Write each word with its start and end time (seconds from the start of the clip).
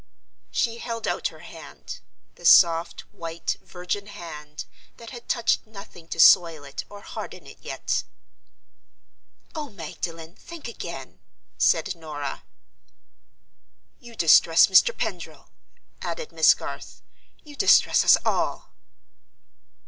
She 0.49 0.79
held 0.79 1.07
out 1.07 1.27
her 1.27 1.41
hand—the 1.41 2.45
soft, 2.45 3.01
white, 3.11 3.57
virgin 3.61 4.07
hand 4.07 4.65
that 4.97 5.11
had 5.11 5.29
touched 5.29 5.67
nothing 5.67 6.07
to 6.07 6.19
soil 6.19 6.63
it 6.63 6.83
or 6.89 7.01
harden 7.01 7.45
it 7.45 7.59
yet. 7.61 8.03
"Oh, 9.53 9.69
Magdalen, 9.69 10.33
think 10.33 10.67
again!" 10.67 11.19
said 11.59 11.95
Norah. 11.95 12.41
"You 13.99 14.15
distress 14.15 14.65
Mr. 14.65 14.89
Pendril," 14.97 15.51
added 16.01 16.31
Miss 16.31 16.55
Garth; 16.55 17.03
"you 17.43 17.55
distress 17.55 18.03
us 18.03 18.17
all." 18.25 18.71